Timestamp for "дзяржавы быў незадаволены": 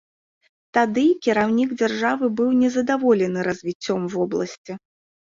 1.81-3.39